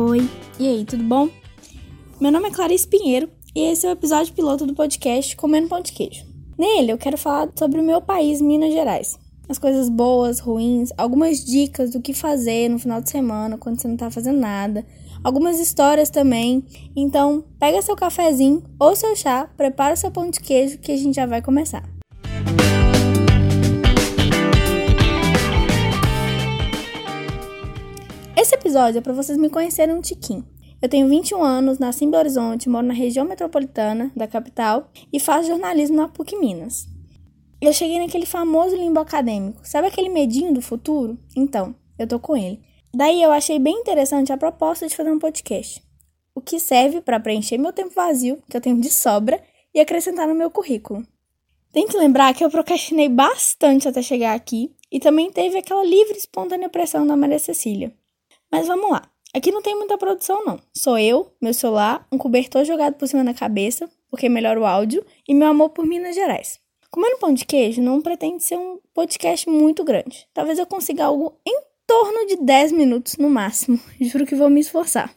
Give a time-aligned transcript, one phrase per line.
[0.00, 1.28] Oi, e aí, tudo bom?
[2.20, 5.80] Meu nome é Clarice Pinheiro e esse é o episódio piloto do podcast Comendo Pão
[5.80, 6.24] de Queijo.
[6.56, 9.18] Nele eu quero falar sobre o meu país, Minas Gerais.
[9.48, 13.88] As coisas boas, ruins, algumas dicas do que fazer no final de semana quando você
[13.88, 14.86] não tá fazendo nada,
[15.24, 16.64] algumas histórias também.
[16.94, 21.16] Então, pega seu cafezinho ou seu chá, prepara seu pão de queijo que a gente
[21.16, 21.82] já vai começar.
[22.22, 22.77] Esse
[28.68, 30.46] episódio é para vocês me conhecerem um tiquinho.
[30.82, 35.18] Eu tenho 21 anos, nasci em Belo Horizonte, moro na região metropolitana da capital e
[35.18, 36.86] faço jornalismo na PUC Minas.
[37.62, 39.66] Eu cheguei naquele famoso limbo acadêmico.
[39.66, 41.18] Sabe aquele medinho do futuro?
[41.34, 42.60] Então, eu tô com ele.
[42.94, 45.82] Daí eu achei bem interessante a proposta de fazer um podcast.
[46.34, 49.42] O que serve para preencher meu tempo vazio, que eu tenho de sobra,
[49.74, 51.06] e acrescentar no meu currículo.
[51.72, 56.12] Tem que lembrar que eu procrastinei bastante até chegar aqui e também teve aquela livre
[56.14, 57.94] e espontânea pressão da Maria Cecília.
[58.50, 59.02] Mas vamos lá.
[59.34, 60.58] Aqui não tem muita produção, não.
[60.74, 65.04] Sou eu, meu celular, um cobertor jogado por cima da cabeça, porque melhora o áudio,
[65.28, 66.58] e meu amor por Minas Gerais.
[66.90, 70.26] Comendo pão de queijo não pretende ser um podcast muito grande.
[70.32, 73.78] Talvez eu consiga algo em torno de 10 minutos no máximo.
[74.00, 75.14] Juro que vou me esforçar.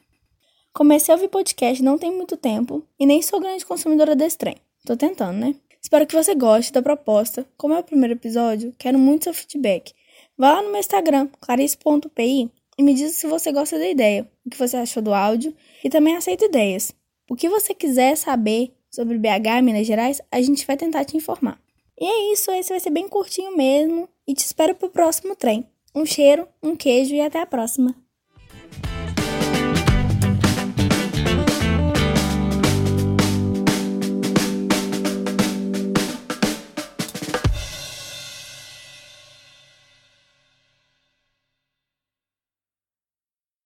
[0.73, 4.56] Comecei a ouvir podcast não tem muito tempo e nem sou grande consumidora desse trem.
[4.86, 5.56] Tô tentando, né?
[5.82, 7.45] Espero que você goste da proposta.
[7.58, 9.94] Como é o primeiro episódio, quero muito seu feedback.
[10.38, 12.50] Vá lá no meu Instagram, clarice.pi,
[12.82, 15.90] e me diz se você gosta da ideia, o que você achou do áudio e
[15.90, 16.92] também aceito ideias.
[17.30, 21.62] O que você quiser saber sobre BH Minas Gerais, a gente vai tentar te informar.
[22.00, 25.70] E é isso, esse vai ser bem curtinho mesmo e te espero pro próximo trem.
[25.94, 27.96] Um cheiro, um queijo e até a próxima.